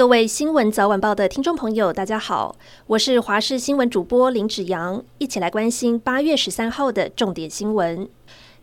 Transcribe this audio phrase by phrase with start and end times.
[0.00, 2.56] 各位新闻早晚报的听众朋友，大家好，
[2.86, 8.08] 我是华视新闻主播林子扬，一起来关心八月十三号的重点新闻。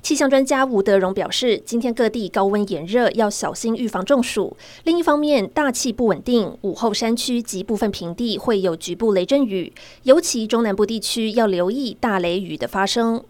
[0.01, 4.57] 气象专家吴德荣表示，今天各地高温炎热，要小心预防中暑。
[4.83, 9.71] 另一方面，大气不稳定，午后山区及部分平地会有局部雷阵雨，
[10.05, 13.23] 尤其中南部地区要留意大雷雨的发生。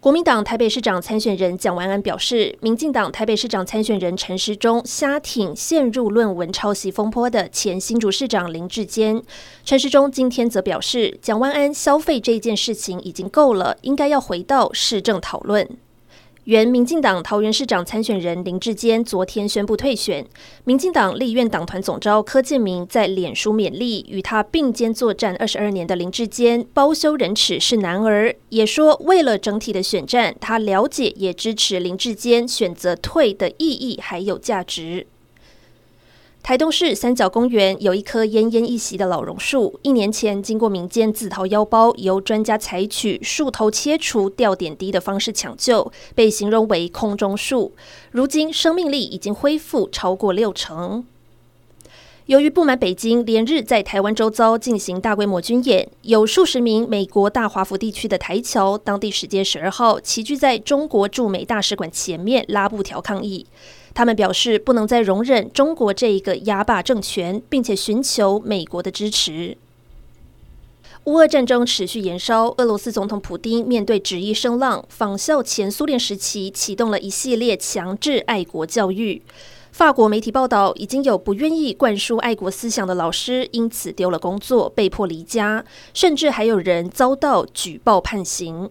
[0.00, 9.20] 国民党台北市长参选人蒋万安表示，民进党台北市长参选人陈时中瞎挺陷入论文抄袭风波的前新竹市长林志坚。
[9.64, 15.68] 陈时中今天则表示，蒋万安消费这件事情已经够了，应该要回到市政讨论。
[16.48, 20.26] 原民进党桃园市长参选人林志坚昨天宣布退选。
[20.64, 35.06] 民进党立院党团总召柯建明在脸书勉励与他并肩作战二十二年的林志坚，包羞忍耻是男儿，也说为了整体的选战，他了解也支持林志坚选择退的意义还有价值。
[36.48, 47.74] 台东市三角公园有一棵奄奄一息的老榕树，一年前经过民间自掏腰包，由专家采取树头切除、吊点滴的方式抢救，被形容为空中树。
[48.12, 51.04] 如今生命力已经恢复超过六成。
[52.28, 63.46] 由于不满北京连日在台湾周遭进行大规模军演，有数十名美国大华府地区的台侨，当地时间十二号齐聚在中国驻美大使馆前面拉布条抗议。
[63.94, 69.56] 他们表示，不能再容忍中国这一个压霸政权，并且寻求美国的支持。
[71.04, 79.22] 乌俄战争持续延烧，俄罗斯总统普丁面对质疑声浪，仿效前苏联时期，启动了一系列强制爱国教育。
[79.78, 88.68] 法国媒体报道，已经有不愿意灌输爱国思想的老师因此丢了工作，被迫离家，甚至还有人遭到举报判刑。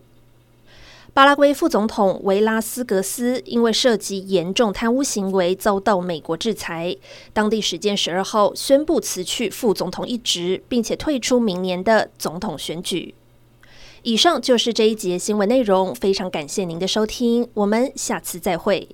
[1.14, 6.98] 巴拉圭副总统维拉斯格斯因为涉及严重贪污行为遭到美国制裁，
[7.32, 13.16] 当地时间十二号宣布辞去副总统一职，并且退出明年的总统选举。
[14.04, 18.90] 以上就是这一节新闻内容，非常感谢您的收听，我们下次再会。